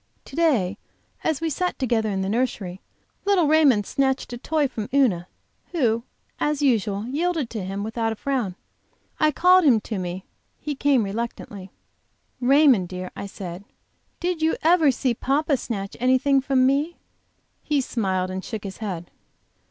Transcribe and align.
To 0.25 0.35
day 0.35 0.79
as 1.23 1.41
we 1.41 1.51
sat 1.51 1.77
together 1.77 2.09
in 2.09 2.23
the 2.23 2.27
nursery, 2.27 2.81
little 3.23 3.45
Raymond 3.45 3.85
snatched 3.85 4.33
a 4.33 4.37
toy 4.39 4.67
from 4.67 4.89
Una, 4.91 5.27
who, 5.73 6.01
as 6.39 6.63
usual, 6.63 7.05
yielded 7.07 7.51
to 7.51 7.63
him 7.63 7.83
without 7.83 8.11
a 8.11 8.15
frown. 8.15 8.55
I 9.19 9.29
called 9.31 9.63
him 9.63 9.79
to 9.81 9.99
me; 9.99 10.25
he 10.59 10.73
came 10.73 11.03
reluctantly. 11.03 11.69
"Raymond, 12.39 12.87
dear," 12.89 13.11
I 13.15 13.27
said, 13.27 13.63
"did 14.19 14.41
you 14.41 14.55
ever 14.63 14.89
see 14.89 15.13
papa 15.13 15.55
snatch 15.55 15.95
anything 15.99 16.41
from 16.41 16.65
me?" 16.65 16.95
He 17.61 17.79
smiled, 17.79 18.31
and 18.31 18.43
shook 18.43 18.63
his 18.63 18.77
head. 18.77 19.11